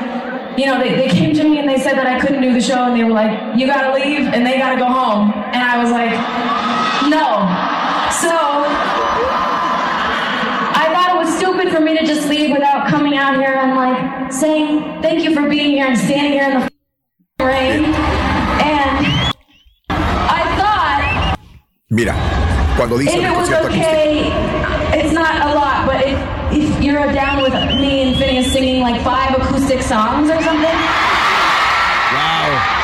you 0.59 0.67
know, 0.67 0.79
they, 0.79 0.95
they 0.95 1.09
came 1.09 1.35
to 1.35 1.45
me 1.45 1.59
and 1.59 1.69
they 1.69 1.79
said 1.79 1.95
that 1.97 2.07
I 2.07 2.19
couldn't 2.21 2.43
do 2.43 2.53
the 2.53 2.61
show, 2.61 2.85
and 2.85 2.97
they 2.97 3.05
were 3.05 3.13
like, 3.13 3.57
you 3.57 3.67
gotta 3.67 3.93
leave, 3.95 4.27
and 4.27 4.47
they 4.47 4.59
gotta 4.59 4.79
go 4.79 4.87
home, 4.87 5.33
and 5.53 5.63
I 5.63 5.83
was 5.83 5.91
like, 5.93 6.13
no. 7.11 7.66
So. 8.23 8.33
I 10.79 10.85
thought 10.93 11.11
it 11.15 11.19
was 11.19 11.37
stupid 11.37 11.71
for 11.73 11.81
me 11.81 11.97
to 11.99 12.05
just 12.07 12.29
leave 12.29 12.51
without 12.51 12.89
coming 12.89 13.17
out 13.17 13.35
here 13.37 13.55
and 13.55 13.77
like 13.77 14.33
saying 14.33 15.03
thank 15.03 15.23
you 15.25 15.35
for 15.35 15.49
being 15.49 15.71
here 15.73 15.87
and 15.87 15.99
standing 15.99 16.33
here 16.33 16.49
in 16.51 16.61
the 16.61 17.45
rain. 17.45 17.85
And 18.65 19.07
I 19.91 20.43
thought 20.59 21.39
Mira, 21.91 22.15
cuando 22.77 22.99
dice 22.99 23.13
if 23.15 23.25
it 23.25 23.37
was 23.37 23.51
okay, 23.51 24.31
it's 24.99 25.13
not 25.13 25.35
a 25.49 25.55
lot, 25.55 25.87
but 25.87 26.01
if, 26.07 26.19
if 26.53 26.83
you're 26.83 27.13
down 27.13 27.43
with 27.43 27.53
me 27.81 28.03
and 28.09 28.17
Phineas 28.17 28.51
singing 28.53 28.81
like 28.81 29.03
five 29.03 29.35
acoustic 29.41 29.83
songs 29.83 30.31
or 30.31 30.41
something, 30.43 30.77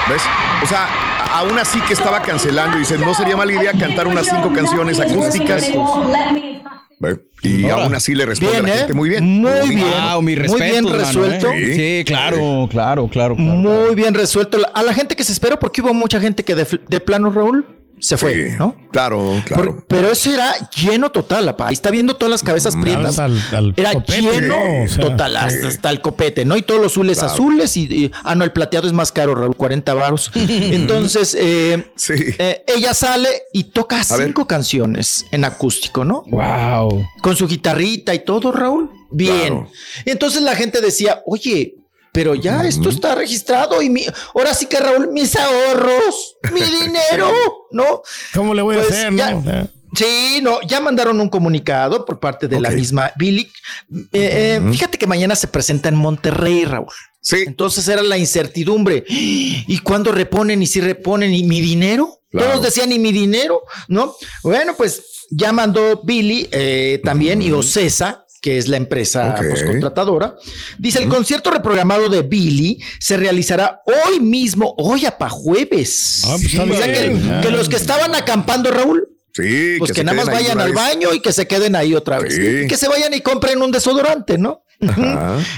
¿Ves? 0.09 0.23
O 0.63 0.67
sea, 0.67 0.89
a- 0.89 1.12
aún 1.33 1.59
así 1.59 1.81
que 1.83 1.93
estaba 1.95 2.23
cancelando 2.23 2.77
y 2.77 2.81
dice, 2.81 2.99
no 2.99 3.15
sería 3.15 3.37
mala 3.37 3.53
idea 3.53 3.73
cantar 3.73 4.07
unas 4.07 4.27
cinco 4.27 4.53
canciones 4.53 5.01
acústicas. 5.01 5.71
Y 7.43 7.69
Ahora. 7.69 7.85
aún 7.85 7.95
así 7.97 8.15
le 8.15 8.25
responde 8.25 8.53
Bien, 8.53 8.65
a 8.65 8.69
la 8.69 8.75
¿eh? 8.75 8.79
gente 8.79 8.95
muy 8.95 9.09
bien. 9.09 9.25
Muy 9.25 9.69
bien. 9.75 9.91
Wow, 10.13 10.23
mi 10.23 10.37
Muy 10.37 10.61
bien 10.61 10.89
resuelto. 10.89 11.51
¿eh? 11.51 11.75
Sí, 11.75 12.05
claro, 12.07 12.69
claro, 12.71 13.09
claro, 13.09 13.09
claro. 13.09 13.35
Muy 13.35 13.97
bien 13.97 14.15
resuelto. 14.15 14.59
A 14.73 14.83
la 14.85 14.95
gente 14.95 15.17
que 15.17 15.25
se 15.25 15.33
esperó, 15.33 15.59
porque 15.59 15.83
hubo 15.83 15.93
mucha 15.93 16.21
gente 16.21 16.45
que 16.45 16.55
de, 16.55 16.65
de 16.89 17.01
plano, 17.01 17.31
Raúl, 17.33 17.67
se 18.03 18.17
fue, 18.17 18.51
Sí, 18.51 18.57
¿no? 18.59 18.75
Claro, 18.91 19.41
claro. 19.47 19.77
Por- 19.77 19.87
pero 19.87 20.11
eso 20.11 20.35
era 20.35 20.53
lleno 20.71 21.13
total, 21.13 21.49
apa. 21.49 21.69
Ahí 21.69 21.73
está 21.75 21.91
viendo 21.93 22.17
todas 22.17 22.31
las 22.33 22.43
cabezas 22.43 22.75
prietas. 22.75 23.19
Al- 23.21 23.41
al 23.55 23.73
era 23.77 23.93
copete, 23.93 24.21
lleno 24.23 24.57
¿no? 24.57 24.83
O 24.85 24.89
sea, 24.89 25.05
total, 25.05 25.37
hasta, 25.37 25.69
hasta 25.69 25.89
el 25.91 26.01
copete, 26.01 26.45
¿no? 26.45 26.57
Y 26.57 26.63
todos 26.63 26.81
los 26.83 26.91
azules 26.93 27.19
Claro. 27.19 27.33
azules 27.33 27.77
y, 27.77 27.83
y- 27.85 28.11
ah, 28.25 28.35
no, 28.35 28.43
el 28.45 28.51
plateado 28.51 28.89
es 28.89 28.93
más 28.93 29.13
caro, 29.13 29.37
Raúl, 29.37 29.55
40 29.57 29.95
varos. 29.95 30.33
Entonces, 30.35 31.37
eh, 31.39 31.87
Sí. 31.95 32.15
eh, 32.39 32.65
ella 32.67 32.93
sale 32.93 33.29
y 33.53 33.65
toca 33.65 34.03
cinco 34.03 34.47
canciones 34.49 35.27
en 35.31 35.45
acústico, 35.45 36.05
¿no? 36.05 36.25
Wow. 36.27 37.07
Con 37.23 37.37
su 37.37 37.47
guitarrita 37.47 38.13
y 38.15 38.25
todo, 38.25 38.51
Raúl. 38.51 38.91
Bien. 39.11 39.37
Claro. 39.39 39.71
Entonces 40.07 40.43
la 40.43 40.57
gente 40.57 40.81
decía, 40.81 41.23
oye, 41.27 41.77
pero 42.13 42.35
ya 42.35 42.63
esto 42.65 42.91
está 42.91 43.15
registrado 43.15 43.81
y 43.83 43.89
mi, 43.91 44.05
ahora 44.35 44.53
sí 44.55 44.67
que 44.67 44.79
Raúl, 44.79 45.09
mis 45.13 45.35
ahorros, 45.35 46.37
mi 46.53 46.61
dinero, 46.81 47.33
¿no? 47.73 48.03
¿Cómo 48.35 48.55
le 48.55 48.63
voy 48.63 48.77
Pues 48.77 48.91
a 48.91 48.95
hacer? 48.95 49.15
ya- 49.15 49.33
no? 49.33 49.69
Sí, 49.95 50.41
no, 50.43 50.59
ya 50.63 50.81
mandaron 50.81 51.21
un 51.21 51.29
comunicado 51.29 52.07
por 52.07 52.19
parte 52.19 52.49
de 52.49 52.59
la 52.59 52.71
misma 52.71 53.13
Billy. 53.17 53.53
Eh, 53.91 54.09
eh, 54.13 54.61
Fíjate 54.73 54.97
que 54.97 55.07
mañana 55.07 55.37
se 55.37 55.49
presenta 55.49 55.91
en 55.91 55.97
Monterrey, 55.97 56.65
Raúl. 56.65 56.89
Sí. 57.21 57.45
Entonces 57.47 57.87
era 57.89 58.03
la 58.03 58.17
incertidumbre. 58.17 59.05
¿Y 59.07 59.79
cuándo 59.81 60.11
reponen? 60.11 60.63
¿Y 60.63 60.67
si 60.67 60.81
reponen? 60.81 61.35
¿Y 61.35 61.45
mi 61.45 61.61
dinero? 61.61 62.21
Claro. 62.31 62.53
Todos 62.53 62.65
decían, 62.65 62.91
¿y 62.91 62.99
mi 62.99 63.13
dinero? 63.13 63.61
¿No? 63.89 64.15
Bueno, 64.43 64.73
pues 64.79 65.27
ya 65.31 65.53
mandó 65.53 66.01
Billy 66.03 66.49
eh, 66.53 67.03
también 67.05 67.43
y 67.43 67.53
Ocesa, 67.53 68.25
que 68.43 68.59
es 68.59 68.69
la 68.69 68.77
empresa 68.77 69.37
Ok. 69.39 69.47
pues, 69.49 69.63
contratadora. 69.63 70.35
Dice, 70.77 71.01
el 71.03 71.09
concierto 71.09 71.51
reprogramado 71.51 72.09
de 72.09 72.23
Billy 72.23 72.83
se 72.99 73.17
realizará 73.17 73.81
hoy 73.87 74.21
mismo, 74.21 74.75
hoy 74.77 75.07
a 75.07 75.17
pa' 75.17 75.31
jueves. 75.31 76.25
Ah, 76.27 76.37
pues, 76.39 76.59
o 76.59 76.75
sea 76.75 76.93
que, 76.93 77.51
los 77.51 77.69
que 77.69 77.77
estaban 77.77 78.15
acampando, 78.15 78.71
Raúl, 78.71 79.09
Sí, 79.35 79.77
pues 79.79 79.93
que, 79.93 80.05
nada 80.05 80.15
más 80.15 80.27
vayan 80.27 80.61
al 80.61 80.75
baño 80.75 81.15
y 81.15 81.21
que 81.21 81.33
se 81.33 81.47
queden 81.47 81.75
ahí 81.75 81.95
otra 81.95 82.19
vez. 82.19 82.35
Sí. 82.35 82.65
Y 82.65 82.67
que 82.67 82.77
se 82.77 82.87
vayan 82.87 83.15
y 83.15 83.23
compren 83.23 83.63
un 83.63 83.73
desodorante, 83.73 84.37
¿no? 84.37 84.63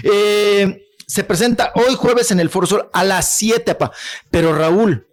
Eh, 0.05 0.87
se 1.09 1.25
presenta 1.25 1.73
hoy 1.75 1.97
jueves 1.97 2.31
en 2.31 2.39
el 2.39 2.51
Foro 2.51 2.69
Sol 2.69 2.89
a 2.93 3.03
las 3.03 3.31
7, 3.31 3.75
pa. 3.75 3.91
Pero 4.31 4.57
Raúl, 4.57 5.09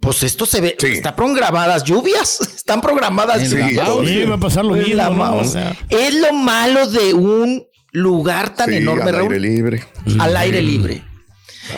pues 0.00 0.22
esto 0.22 0.46
se 0.46 0.60
ve, 0.60 0.76
Sí. 0.78 0.86
están 0.88 1.14
programadas 1.16 1.84
lluvias, 1.84 2.40
están 2.56 2.80
programadas 2.80 3.40
Sí, 3.40 3.48
lluvias. 3.48 3.88
sí, 4.06 4.24
va 4.24 4.34
a 4.34 4.38
pasar 4.38 4.64
lo 4.64 4.74
Es 4.76 4.82
mismo. 4.86 4.96
la 4.96 5.10
¿no? 5.10 5.14
ma- 5.16 5.32
O 5.32 5.44
sea, 5.44 5.76
Es 5.88 6.14
lo 6.14 6.32
malo 6.32 6.86
de 6.88 7.14
un 7.14 7.66
lugar 7.92 8.54
tan 8.54 8.70
Sí, 8.70 8.76
enorme, 8.76 9.02
al 9.02 9.12
Raúl, 9.16 9.32
aire 9.34 9.40
libre. 9.48 9.84
al 10.18 10.36
aire 10.36 10.62
libre. 10.62 11.02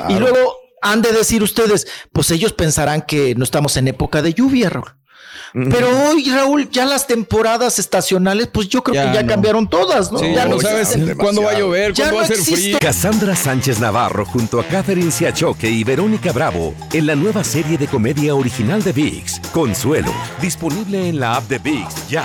Y 0.09 0.15
luego 0.15 0.57
han 0.81 1.01
de 1.03 1.13
decir 1.13 1.43
ustedes, 1.43 1.87
pues 2.13 2.31
ellos 2.31 2.53
pensarán 2.53 3.03
que 3.03 3.35
no 3.35 3.45
estamos 3.45 3.77
en 3.77 3.89
época 3.89 4.21
de 4.23 4.33
lluvia, 4.35 4.69
Raúl. 4.71 4.91
Pero 5.53 5.89
hoy, 6.09 6.25
Raúl, 6.31 6.71
ya 6.71 6.85
las 6.87 7.07
temporadas 7.07 7.79
estacionales, 7.79 8.47
pues 8.49 8.69
yo 8.69 8.83
creo 8.83 8.95
Ya 8.95 9.11
que 9.11 9.17
ya 9.17 9.23
no. 9.23 9.29
cambiaron 9.29 9.69
todas, 9.69 10.11
¿no? 10.11 10.19
Sí, 10.19 10.33
ya 10.35 10.47
no 10.47 10.59
sabes 10.61 10.97
cuándo 11.17 11.43
va 11.43 11.51
a 11.51 11.59
llover, 11.59 11.93
Ya 11.93 12.05
cuándo 12.05 12.13
no 12.13 12.17
va 12.21 12.25
a 12.25 12.29
ser 12.29 12.39
existe. 12.39 12.61
frío. 12.63 12.79
Cassandra 12.81 13.37
Sánchez 13.37 13.79
Navarro 13.81 14.25
junto 14.25 14.59
a 14.61 14.65
Catherine 14.65 15.11
Siachoque 15.11 15.69
y 15.71 15.85
Verónica 15.85 16.33
Bravo 16.33 16.75
en 16.93 17.07
la 17.07 17.15
nueva 17.15 17.45
serie 17.45 17.77
de 17.77 17.87
comedia 17.87 18.35
original 18.35 18.83
de 18.83 18.93
VIX, 18.93 19.41
Consuelo, 19.53 20.13
disponible 20.41 21.09
en 21.09 21.21
la 21.21 21.37
app 21.37 21.49
de 21.49 21.59
VIX 21.59 22.09
ya. 22.09 22.25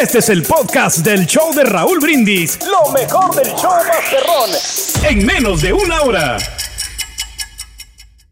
Este 0.00 0.18
es 0.18 0.28
el 0.28 0.42
podcast 0.42 0.98
del 0.98 1.26
show 1.26 1.54
de 1.54 1.62
Raúl 1.64 2.00
Brindis. 2.00 2.58
Lo 2.66 2.90
mejor 2.92 3.34
del 3.36 3.46
show 3.54 3.70
Masterrón. 3.86 4.50
En 5.08 5.24
menos 5.26 5.62
de 5.62 5.72
una 5.72 6.00
hora. 6.02 6.38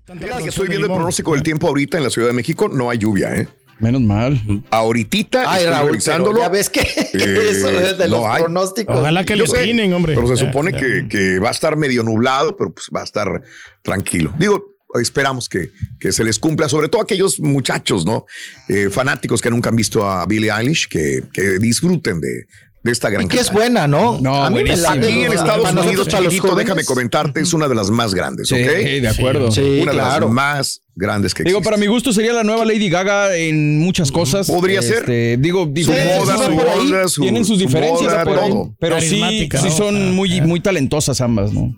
Fíjate 0.06 0.42
que 0.42 0.48
estoy 0.48 0.68
viendo 0.68 0.86
el 0.88 0.92
pronóstico 0.92 1.32
del 1.34 1.42
tiempo 1.44 1.68
ahorita 1.68 1.98
en 1.98 2.04
la 2.04 2.10
Ciudad 2.10 2.28
de 2.28 2.34
México. 2.34 2.68
No 2.68 2.90
hay 2.90 2.98
lluvia, 2.98 3.36
¿eh? 3.36 3.48
Menos 3.78 4.00
mal. 4.02 4.40
Ahorita 4.70 5.44
Ay, 5.46 5.60
estoy 5.60 5.72
Raúl, 5.74 5.90
revisándolo. 5.90 6.40
ya 6.40 6.48
ves 6.48 6.68
que 6.68 6.80
Eh, 6.80 7.08
eso 7.50 7.70
es 7.70 7.96
de 7.96 8.08
no 8.08 8.16
los 8.18 8.26
hay. 8.26 8.42
pronósticos. 8.42 8.96
Ojalá 8.98 9.24
que 9.24 9.36
sé, 9.46 9.58
opinen, 9.62 9.92
hombre. 9.94 10.14
Pero 10.14 10.26
se 10.26 10.34
Ya, 10.36 10.46
supone 10.50 10.72
ya. 10.72 10.78
que, 10.80 11.08
que 11.08 11.38
va 11.38 11.48
a 11.48 11.52
estar 11.52 11.76
medio 11.76 12.02
nublado, 12.02 12.56
pero 12.56 12.72
pues 12.74 12.88
va 12.94 13.00
a 13.00 13.04
estar 13.04 13.42
tranquilo. 13.82 14.34
Digo, 14.38 14.69
esperamos 14.94 15.48
que, 15.48 15.70
que 15.98 16.12
se 16.12 16.24
les 16.24 16.38
cumpla, 16.38 16.68
sobre 16.68 16.88
todo 16.88 17.02
aquellos 17.02 17.40
muchachos, 17.40 18.04
¿no? 18.04 18.26
Eh, 18.68 18.90
fanáticos 18.90 19.40
que 19.40 19.50
nunca 19.50 19.68
han 19.68 19.76
visto 19.76 20.08
a 20.08 20.26
Billie 20.26 20.50
Eilish, 20.50 20.88
que, 20.88 21.24
que 21.32 21.58
disfruten 21.58 22.20
de, 22.20 22.46
de 22.82 22.92
esta 22.92 23.10
gran 23.10 23.26
Y 23.26 23.28
que 23.28 23.38
es 23.40 23.52
buena, 23.52 23.86
¿no? 23.86 24.18
No, 24.20 24.42
a 24.42 24.48
mí 24.50 24.62
me 24.64 24.76
late, 24.76 24.98
Aquí 25.06 25.20
en 25.22 25.26
¿no? 25.28 25.32
Estados 25.34 25.72
Unidos, 25.72 26.08
déjame 26.56 26.84
comentarte, 26.84 27.40
es 27.40 27.52
una 27.52 27.68
de 27.68 27.74
las 27.74 27.90
más 27.90 28.14
grandes, 28.14 28.48
Sí, 28.48 28.54
¿ok? 28.54 28.60
de 29.02 29.08
acuerdo. 29.08 29.50
Sí, 29.50 29.80
una 29.82 29.92
de 29.92 29.96
las 29.98 30.28
más 30.30 30.80
grandes 30.94 31.32
que 31.34 31.44
Digo, 31.44 31.62
para 31.62 31.76
mi 31.78 31.86
gusto 31.86 32.12
sería 32.12 32.32
la 32.32 32.42
nueva 32.42 32.64
Lady 32.64 32.88
Gaga 32.90 33.34
en 33.36 33.78
muchas 33.78 34.10
cosas. 34.12 34.46
Podría 34.50 34.82
ser. 34.82 34.98
Este, 35.00 35.36
Digo, 35.38 35.64
Su 35.64 35.70
diferentes. 35.72 36.18
moda, 36.18 36.36
sí, 36.38 36.44
su 36.44 36.50
ahí. 36.60 36.78
onda, 36.80 37.08
su- 37.08 37.20
Tienen 37.22 37.44
sus 37.44 37.58
su 37.58 37.66
diferencias, 37.66 38.12
moda, 38.12 38.24
por 38.24 38.38
ahí, 38.38 38.50
todo. 38.50 38.74
pero 38.78 39.00
sí, 39.00 39.48
sí 39.62 39.70
son 39.70 39.96
Ah, 39.96 40.12
muy, 40.12 40.40
muy 40.42 40.60
talentosas 40.60 41.20
ambas, 41.20 41.52
¿no? 41.52 41.74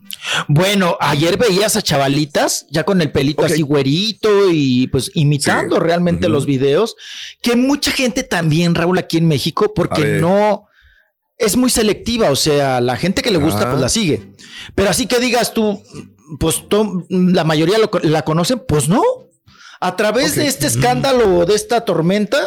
Bueno, 0.49 0.97
ayer 1.01 1.37
veías 1.37 1.77
a 1.77 1.83
chavalitas 1.83 2.67
ya 2.71 2.85
con 2.85 3.01
el 3.01 3.11
pelito 3.11 3.45
así 3.45 3.63
güerito 3.63 4.51
y 4.53 4.87
pues 4.89 5.11
imitando 5.15 5.77
Sí. 5.77 5.83
realmente 5.83 6.29
los 6.29 6.47
videos, 6.47 6.97
que 7.43 7.55
mucha 7.57 7.91
gente 7.93 8.23
también, 8.23 8.75
Raúl, 8.75 8.99
aquí 8.99 9.19
en 9.19 9.27
México, 9.29 9.73
porque 9.75 10.19
no 10.21 10.67
es 11.45 11.57
muy 11.57 11.71
selectiva, 11.71 12.31
o 12.31 12.37
sea, 12.37 12.81
la 12.81 12.97
gente 12.97 13.23
que 13.23 13.31
le 13.31 13.39
gusta 13.39 13.63
Ah. 13.63 13.71
pues 13.71 13.81
la 13.81 13.89
sigue. 13.89 14.23
Pero 14.75 14.91
así 14.91 15.07
que 15.07 15.19
digas 15.21 15.53
tú, 15.55 15.83
pues 16.39 16.69
to- 16.69 17.05
la 17.09 17.45
mayoría 17.45 17.79
lo 17.79 17.91
la 18.03 18.23
conocen, 18.23 18.63
pues 18.67 18.89
no. 18.89 19.03
A 19.81 19.97
través 19.97 20.37
de 20.37 20.47
este 20.47 20.67
escándalo, 20.69 21.45
de 21.45 21.55
esta 21.55 21.85
tormenta, 21.85 22.39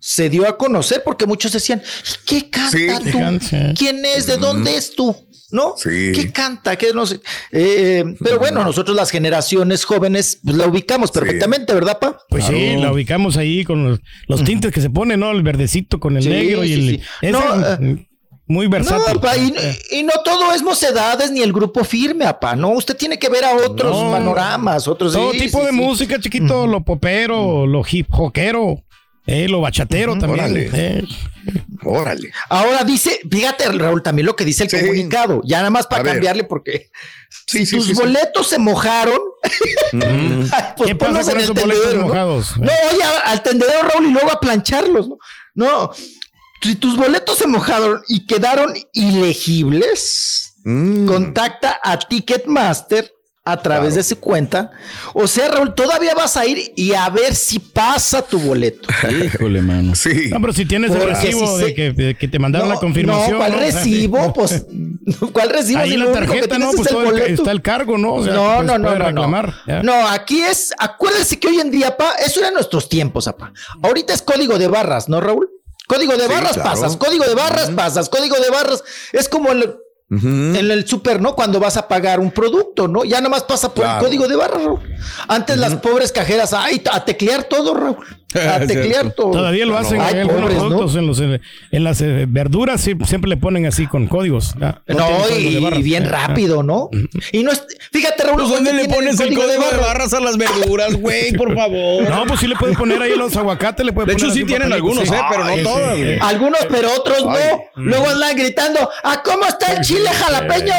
se 0.00 0.28
dio 0.28 0.48
a 0.48 0.58
conocer 0.58 1.02
porque 1.04 1.26
muchos 1.26 1.52
decían, 1.52 1.80
¿qué 2.26 2.50
canta 2.50 2.70
Sí. 3.00 3.10
tú? 3.12 3.18
¿Quién 3.78 4.04
es? 4.04 4.26
¿De 4.26 4.36
dónde 4.36 4.76
es 4.76 4.94
tú? 4.96 5.14
¿No? 5.52 5.74
Sí. 5.76 6.12
¿Qué 6.14 6.32
canta? 6.32 6.74
¿Qué 6.76 6.92
no 6.94 7.04
sé? 7.06 7.20
Eh, 7.52 8.02
pero 8.24 8.38
bueno, 8.38 8.64
nosotros 8.64 8.96
las 8.96 9.10
generaciones 9.10 9.84
jóvenes 9.84 10.40
pues, 10.42 10.56
la 10.56 10.66
ubicamos 10.66 11.10
perfectamente, 11.12 11.72
¿verdad, 11.74 11.98
pa? 12.00 12.18
Pues 12.30 12.46
sí, 12.46 12.76
la 12.78 12.90
ubicamos 12.90 13.36
ahí 13.36 13.62
con 13.62 13.84
los, 13.84 14.00
los 14.28 14.42
tintes 14.42 14.72
que 14.72 14.80
se 14.80 14.88
ponen, 14.90 15.20
¿no? 15.20 15.30
El 15.30 15.42
verdecito 15.42 16.00
con 16.00 16.16
el 16.16 16.22
Sí, 16.22 16.30
negro 16.30 16.64
y 16.64 16.68
sí, 16.68 16.74
el. 17.20 17.28
ese, 17.28 17.32
No, 17.32 17.66
eh, 17.74 18.06
muy 18.52 18.66
versátil. 18.68 19.14
No, 19.14 19.20
pa, 19.20 19.36
y, 19.36 19.52
y 19.90 20.02
no 20.04 20.12
todo 20.24 20.52
es 20.52 20.62
mocedades 20.62 21.30
ni 21.30 21.40
el 21.42 21.52
grupo 21.52 21.82
firme, 21.84 22.24
apa. 22.26 22.54
No, 22.54 22.70
usted 22.70 22.96
tiene 22.96 23.18
que 23.18 23.28
ver 23.28 23.44
a 23.44 23.54
otros 23.56 24.00
No. 24.02 24.10
panoramas, 24.12 24.86
otros 24.86 25.12
Todo 25.12 25.32
sí, 25.32 25.38
tipo 25.38 25.58
sí, 25.60 25.64
de 25.66 25.70
sí. 25.72 25.76
música, 25.76 26.20
chiquito, 26.20 26.66
lo 26.66 26.84
popero, 26.84 27.66
lo 27.66 27.82
hip 27.90 28.06
hopero, 28.10 28.82
eh, 29.26 29.48
lo 29.48 29.60
bachatero 29.60 30.18
también. 30.18 30.44
órale. 30.44 30.70
eh. 30.72 31.04
Órale. 31.84 32.30
Ahora 32.48 32.84
dice, 32.84 33.18
fíjate, 33.28 33.64
Raúl, 33.72 34.02
también 34.02 34.26
lo 34.26 34.36
que 34.36 34.44
dice 34.44 34.62
el 34.64 34.70
Sí. 34.70 34.78
comunicado, 34.78 35.40
ya 35.44 35.58
nada 35.58 35.70
más 35.70 35.86
A 35.86 35.88
para 35.88 36.02
ver. 36.04 36.12
cambiarle, 36.14 36.44
porque 36.44 36.90
Sí, 37.46 37.58
si 37.58 37.66
sí, 37.66 37.76
tus 37.76 37.86
sí, 37.86 37.94
sí. 37.96 38.00
boletos 38.00 38.46
se 38.48 38.58
mojaron, 38.58 39.18
pues 40.76 40.86
¿Qué 40.86 40.94
pasa 40.94 41.10
ponlos 41.12 41.24
con 41.24 41.30
en 41.32 41.36
el 41.38 41.42
esos 41.44 41.54
boletos 41.56 41.82
tendedero, 41.82 42.00
¿no? 42.02 42.06
mojados? 42.08 42.56
No, 42.58 42.70
oye, 42.92 43.02
al 43.24 43.42
tendedero, 43.42 43.82
Raúl, 43.82 44.06
y 44.06 44.10
luego 44.12 44.30
a 44.30 44.38
plancharlos, 44.40 45.08
¿no? 45.08 45.16
No, 45.54 45.90
si 46.62 46.76
tus 46.76 46.96
boletos 46.96 47.38
se 47.38 47.46
mojaron 47.46 48.00
y 48.08 48.26
quedaron 48.26 48.72
ilegibles, 49.52 50.48
Mm. 50.64 51.06
contacta 51.06 51.80
a 51.82 51.98
Ticketmaster 51.98 53.10
a 53.44 53.56
través 53.60 53.96
de 53.96 54.04
su 54.04 54.20
cuenta. 54.20 54.70
O 55.14 55.26
sea, 55.26 55.48
Raúl, 55.48 55.74
todavía 55.74 56.14
vas 56.14 56.36
a 56.36 56.46
ir 56.46 56.72
y 56.76 56.92
a 56.94 57.08
ver 57.10 57.34
si 57.34 57.58
pasa 57.58 58.22
tu 58.22 58.38
boleto. 58.38 58.88
Híjole, 59.24 59.60
mano. 59.60 59.96
Sí. 59.96 60.28
No, 60.30 60.40
pero 60.40 60.52
si 60.52 60.64
tienes 60.64 60.92
el 60.92 61.02
recibo 61.02 61.56
si 61.58 61.62
de, 61.64 61.68
se- 61.70 61.74
que, 61.74 61.92
de 61.92 62.14
que 62.14 62.28
te 62.28 62.38
mandaron 62.38 62.68
no, 62.68 62.74
la 62.74 62.80
confirmación. 62.80 63.32
No, 63.32 63.38
¿cuál 63.38 63.50
¿no? 63.52 63.58
Recibo? 63.58 64.32
Pues, 64.32 64.64
¿cuál 65.32 65.50
recibo? 65.50 65.80
Ahí 65.80 65.90
Si 65.90 65.96
la 65.96 66.12
tarjeta, 66.12 66.56
¿no? 66.60 66.70
es 66.70 66.76
Pues 66.76 66.86
el 66.86 66.94
todo 66.94 67.02
el- 67.06 67.10
boleto. 67.10 67.42
está 67.42 67.50
el 67.50 67.62
cargo, 67.62 67.98
¿no? 67.98 68.14
O 68.14 68.24
sea, 68.24 68.32
no, 68.34 68.54
pues, 68.58 68.66
no, 68.68 68.78
no, 68.78 68.94
reclamar, 68.94 69.52
no. 69.66 69.82
No, 69.82 70.08
aquí 70.08 70.40
es, 70.42 70.72
acuérdense 70.78 71.40
que 71.40 71.48
hoy 71.48 71.58
en 71.58 71.72
día, 71.72 71.96
pa, 71.96 72.12
eso 72.24 72.38
era 72.38 72.52
nuestros 72.52 72.88
tiempos, 72.88 73.26
apa. 73.26 73.52
Ahorita 73.82 74.14
es 74.14 74.22
código 74.22 74.56
de 74.56 74.68
barras, 74.68 75.08
¿no, 75.08 75.20
Raúl? 75.20 75.50
Código 75.92 76.12
de 76.16 76.26
Sí, 76.26 76.32
barras 76.32 76.52
claro. 76.54 76.70
pasas, 76.70 76.96
código 76.96 77.24
de 77.24 77.34
barras 77.34 77.70
pasas, 77.70 78.08
código 78.08 78.36
de 78.40 78.50
barras. 78.50 78.82
Es 79.12 79.28
como 79.28 79.50
el, 79.52 79.76
en 80.10 80.70
el 80.70 80.86
súper, 80.86 81.20
¿no? 81.20 81.34
Cuando 81.34 81.58
vas 81.60 81.76
a 81.76 81.88
pagar 81.88 82.20
un 82.20 82.30
producto, 82.30 82.86
¿no? 82.88 83.04
Ya 83.04 83.18
nada 83.18 83.30
más 83.30 83.42
pasa 83.44 83.68
por 83.72 83.84
Claro. 83.84 83.98
el 84.00 84.04
código 84.06 84.28
de 84.28 84.36
barras, 84.36 84.62
Raúl. 84.62 84.80
Antes 85.28 85.56
las 85.58 85.74
pobres 85.76 86.12
cajeras, 86.12 86.52
ay, 86.52 86.82
a 86.90 87.04
teclear 87.04 87.44
todo, 87.44 87.74
Raúl. 87.74 87.96
A 88.34 88.60
teclear 88.66 89.10
todo. 89.12 89.30
Todavía 89.32 89.66
lo 89.66 89.76
hacen 89.78 90.00
Ay, 90.00 90.14
en 90.14 90.20
algunos 90.20 90.40
pobres, 90.42 90.56
¿no? 90.58 90.68
productos, 90.68 90.96
en, 90.96 91.06
los, 91.06 91.20
en 91.20 91.84
las 91.84 92.00
eh, 92.00 92.26
verduras 92.28 92.80
sí, 92.80 92.94
siempre 93.06 93.28
le 93.28 93.36
ponen 93.36 93.66
así 93.66 93.86
con 93.86 94.06
códigos. 94.06 94.54
ya. 94.60 94.82
No, 94.86 95.06
código 95.18 95.70
y, 95.76 95.82
bien 95.82 96.06
Ah, 96.06 96.26
rápido, 96.28 96.62
¿no? 96.62 96.90
Y 97.32 97.42
no 97.42 97.52
es, 97.52 97.64
fíjate, 97.92 98.22
Raúl, 98.24 98.36
Pues, 98.42 98.48
¿dónde 98.50 98.70
¿Dónde 98.72 98.88
le 98.88 98.94
pones 98.94 99.20
el 99.20 99.34
código 99.34 99.64
de 99.70 99.76
barras 99.78 100.12
a 100.14 100.20
las 100.20 100.36
verduras, 100.36 100.94
güey? 100.94 101.32
Por 101.32 101.54
favor. 101.54 102.08
No, 102.08 102.24
pues 102.26 102.40
sí 102.40 102.46
le 102.46 102.56
puede 102.56 102.74
poner 102.74 103.00
ahí 103.02 103.14
los 103.16 103.36
aguacates, 103.36 103.84
le 103.84 103.92
puede 103.92 104.06
De 104.06 104.12
hecho, 104.14 104.30
sí 104.30 104.44
tienen 104.44 104.70
papelito, 104.70 104.74
algunos, 104.74 105.08
sí. 105.08 105.14
¿eh? 105.14 105.20
Pero 105.30 105.44
no 105.44 105.50
Ay, 105.50 105.62
todas, 105.62 105.94
sí. 105.96 106.02
güey. 106.02 106.18
Algunos, 106.20 106.60
pero 106.70 106.88
otros 106.94 107.24
no. 107.24 107.32
Luego 107.76 108.08
andan 108.08 108.36
gritando, 108.36 108.88
¿a 109.02 109.22
cómo 109.22 109.46
está 109.46 109.72
el 109.72 109.80
chile 109.82 110.08
jalapeño? 110.10 110.74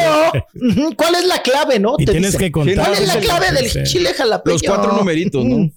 ¿Cuál 0.96 1.16
es 1.16 1.26
la 1.28 1.42
clave, 1.42 1.80
no? 1.80 1.96
Y 1.98 2.06
Te 2.06 2.12
tienes 2.14 2.32
dicen. 2.34 2.46
que 2.48 2.52
contar. 2.52 2.86
¿Cuál 2.88 2.94
es 3.02 3.08
la 3.08 3.20
clave 3.20 3.52
del 3.52 3.84
chile 3.86 4.14
jalapeño? 4.14 4.54
Los 4.54 4.64
cuatro 4.64 4.94
numeritos, 4.94 5.44
¿no? 5.46 5.70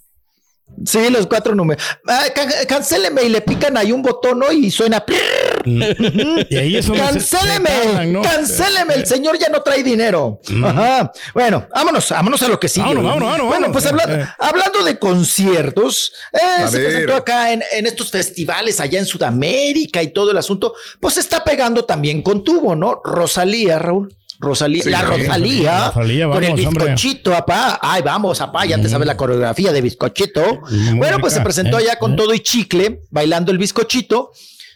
Sí, 0.85 1.09
los 1.09 1.25
cuatro 1.27 1.55
números. 1.55 1.83
Ah, 2.07 2.25
can- 2.35 2.51
cancéleme 2.67 3.23
y 3.23 3.29
le 3.29 3.41
pican 3.41 3.75
ahí 3.77 3.91
un 3.91 4.01
botón, 4.03 4.39
¿no? 4.39 4.51
Y 4.51 4.69
suena. 4.69 5.03
Y 5.65 6.55
ahí 6.55 6.77
es 6.77 6.85
donde 6.87 7.01
se- 7.13 7.19
se 7.19 7.37
Cancéleme, 7.37 7.69
tardan, 7.69 8.13
¿no? 8.13 8.21
cancéleme, 8.21 8.93
el 8.93 9.05
señor 9.05 9.37
ya 9.39 9.49
no 9.49 9.61
trae 9.61 9.83
dinero. 9.83 10.39
Ajá. 10.63 11.11
Bueno, 11.33 11.67
vámonos, 11.73 12.09
vámonos 12.09 12.41
a 12.43 12.47
lo 12.47 12.59
que 12.59 12.67
sigue. 12.69 12.85
Vámonos, 12.85 13.03
vámonos, 13.05 13.27
vámonos, 13.29 13.47
Bueno, 13.47 13.71
pues 13.73 13.85
habla- 13.85 14.05
Eh. 14.07 14.27
hablando 14.39 14.83
de 14.83 14.97
conciertos, 14.99 16.13
eh, 16.33 16.67
se 16.69 16.77
ver. 16.77 16.87
presentó 16.89 17.15
acá 17.15 17.51
en, 17.51 17.63
en 17.71 17.85
estos 17.87 18.11
festivales 18.11 18.79
allá 18.79 18.99
en 18.99 19.05
Sudamérica 19.05 20.01
y 20.03 20.09
todo 20.13 20.31
el 20.31 20.37
asunto, 20.37 20.73
pues 20.99 21.17
está 21.17 21.43
pegando 21.43 21.85
también 21.85 22.21
con 22.21 22.43
tubo, 22.43 22.75
¿no? 22.75 23.01
Rosalía, 23.03 23.79
Raúl. 23.79 24.13
Rosalía, 24.39 24.83
Sí, 24.83 24.89
la 24.89 24.99
sí, 24.99 25.05
Rosalía, 25.05 25.87
Rosalía, 25.87 26.27
con 26.27 26.43
el 26.43 26.53
bizcochito, 26.53 27.35
apá. 27.35 27.79
Ay, 27.81 28.01
vamos, 28.01 28.39
apá, 28.41 28.65
ya 28.65 28.79
te 28.79 28.89
sabes 28.89 29.07
la 29.07 29.17
coreografía 29.17 29.71
de 29.71 29.81
bizcochito. 29.81 30.61
Muy 30.69 30.97
bueno, 30.97 31.19
pues 31.19 31.33
se 31.33 31.41
presentó 31.41 31.79
eh, 31.79 31.83
allá 31.83 31.99
con 31.99 32.13
eh. 32.13 32.15
todo 32.17 32.33
y 32.33 32.39
chicle, 32.39 33.01
bailando 33.09 33.51
el 33.51 33.57
bizcochito. 33.57 34.31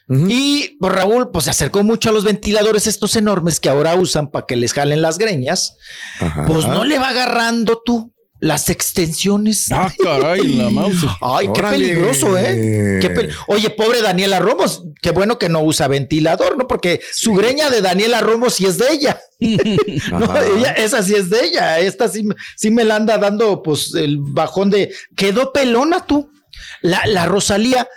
Y 0.10 0.78
pues, 0.80 0.94
Raúl, 0.94 1.32
pues 1.32 1.46
se 1.46 1.52
acercó 1.52 1.84
mucho 1.84 2.10
a 2.10 2.12
los 2.12 2.26
ventiladores 2.26 2.86
estos 2.86 3.16
enormes 3.16 3.62
que 3.62 3.70
ahora 3.70 3.96
usan 3.96 4.30
para 4.30 4.46
que 4.46 4.58
les 4.58 4.74
jalen 4.74 5.02
las 5.02 5.18
greñas. 5.18 5.78
Ajá. 6.20 6.46
Pues 6.48 6.68
no 6.68 6.84
le 6.84 7.00
va 7.00 7.10
agarrando 7.10 7.82
tú 7.86 8.12
las 8.42 8.70
extensiones. 8.70 9.72
Ah, 9.72 9.90
caray, 10.04 10.42
la 10.58 10.70
mouse. 10.72 11.06
Ay, 11.22 11.46
qué 11.54 11.60
Órale. 11.62 11.78
peligroso, 11.78 12.38
¿eh? 12.38 12.98
Qué 13.02 13.30
Oye, 13.48 13.70
pobre 13.70 14.02
Daniela 14.02 14.40
Romos, 14.40 14.84
qué 15.02 15.12
bueno 15.12 15.38
que 15.40 15.48
no 15.48 15.62
usa 15.62 15.88
ventilador, 15.88 16.58
¿no? 16.58 16.68
Porque 16.68 17.00
su 17.14 17.34
greña 17.34 17.70
de 17.70 17.82
Daniela 17.82 18.20
Romos 18.20 18.56
sí 18.56 18.66
es 18.66 18.78
de 18.78 18.92
ella. 18.92 19.22
no, 19.40 20.38
ella, 20.58 20.72
esa 20.72 21.02
sí 21.04 21.16
es 21.16 21.30
de 21.30 21.46
ella. 21.46 21.80
Esta 21.80 22.08
sí, 22.10 22.28
sí 22.58 22.72
me 22.72 22.84
la 22.84 22.96
anda 22.98 23.18
dando, 23.18 23.62
pues, 23.62 23.94
el 23.96 24.18
bajón 24.20 24.70
de 24.70 24.92
quedó 25.16 25.54
pelona 25.54 26.06
tú. 26.06 26.30
La, 26.82 27.06
la 27.06 27.26
Rosalía. 27.26 27.88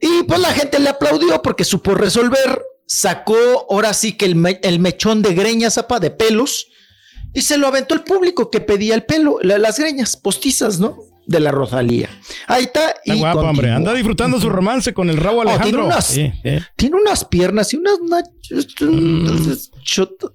Y 0.00 0.24
pues 0.24 0.40
la 0.40 0.52
gente 0.52 0.80
le 0.80 0.88
aplaudió 0.88 1.40
porque 1.42 1.64
supo 1.64 1.94
resolver. 1.94 2.60
Sacó 2.86 3.36
ahora 3.70 3.94
sí 3.94 4.14
que 4.14 4.24
el, 4.26 4.34
me- 4.34 4.58
el 4.64 4.80
mechón 4.80 5.22
de 5.22 5.32
greñas, 5.32 5.78
apa, 5.78 6.00
de 6.00 6.10
pelos. 6.10 6.66
Y 7.34 7.42
se 7.42 7.56
lo 7.58 7.66
aventó 7.66 7.94
el 7.94 8.02
público 8.02 8.50
que 8.50 8.60
pedía 8.60 8.94
el 8.94 9.04
pelo, 9.04 9.38
la- 9.42 9.58
las 9.58 9.78
greñas 9.78 10.16
postizas, 10.16 10.78
¿no? 10.80 10.96
De 11.26 11.38
la 11.38 11.52
Rosalía. 11.52 12.10
Ahí 12.48 12.64
está. 12.64 12.90
Está 12.90 13.14
y 13.14 13.18
guapo, 13.20 13.38
hombre. 13.38 13.54
continúa. 13.54 13.76
Anda 13.76 13.94
disfrutando 13.94 14.40
su 14.40 14.50
romance 14.50 14.92
con 14.92 15.08
el 15.08 15.16
rabo 15.18 15.38
Oh, 15.40 15.42
tiene 15.44 15.54
Alejandro. 15.54 15.86
unas- 15.86 16.06
Sí, 16.06 16.32
sí. 16.42 16.50
Tiene 16.76 16.96
unas 16.96 17.24
piernas 17.24 17.72
y 17.72 17.76
unas. 17.76 17.98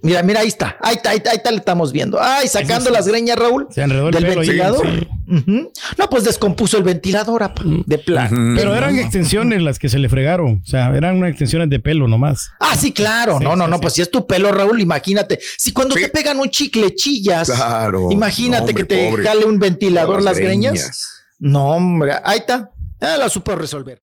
Mira, 0.02 0.22
mira, 0.22 0.40
ahí 0.40 0.48
está. 0.48 0.76
Ahí 0.80 0.96
está, 0.96 1.10
ahí 1.10 1.16
está, 1.18 1.30
ahí 1.30 1.36
está, 1.36 1.50
le 1.50 1.56
estamos 1.58 1.92
viendo. 1.92 2.18
Ay, 2.20 2.48
sacando 2.48 2.86
sí. 2.90 2.92
las 2.92 3.06
greñas, 3.08 3.38
Raúl. 3.38 3.66
Se 3.70 3.82
enredó 3.82 4.08
el 4.08 4.14
del 4.14 4.26
pelo 4.26 4.40
ahí, 4.42 4.48
ventilador. 4.48 4.86
No, 5.26 6.08
pues 6.10 6.24
descompuso 6.24 6.76
el 6.78 6.82
ventilador, 6.84 7.42
apa, 7.42 7.62
de 7.64 7.98
plan. 7.98 8.54
Pero 8.56 8.74
eran 8.74 8.98
extensiones 8.98 9.60
las 9.62 9.78
que 9.78 9.88
se 9.88 9.98
le 9.98 10.08
fregaron. 10.08 10.62
O 10.64 10.66
sea, 10.66 10.94
eran 10.96 11.16
unas 11.16 11.30
extensiones 11.30 11.68
de 11.70 11.80
pelo 11.80 12.08
nomás. 12.08 12.50
Ah, 12.60 12.76
sí, 12.76 12.92
claro. 12.92 13.38
Sí, 13.38 13.44
no, 13.44 13.56
no, 13.56 13.64
sí, 13.64 13.70
no. 13.70 13.76
sí. 13.76 13.82
Pues 13.82 13.94
si 13.94 14.02
es 14.02 14.10
tu 14.10 14.26
pelo, 14.26 14.50
Raúl, 14.52 14.80
imagínate. 14.80 15.38
Si 15.56 15.72
cuando 15.72 15.94
te 15.94 16.08
pegan 16.08 16.38
un 16.38 16.48
chicle 16.50 16.94
chillas, 16.94 17.50
Claro. 17.50 18.08
imagínate 18.10 18.60
hombre, 18.70 18.74
que 18.74 18.84
te 18.84 19.10
pobre. 19.10 19.22
jale 19.24 19.44
un 19.44 19.58
ventilador 19.58 20.16
Las 20.16 20.24
las 20.24 20.38
greñas. 20.38 20.72
greñas. 20.74 21.08
No, 21.38 21.70
hombre. 21.72 22.12
Ahí 22.24 22.38
está. 22.38 22.70
Ah, 23.00 23.16
la 23.18 23.28
supo 23.28 23.54
resolver. 23.54 24.02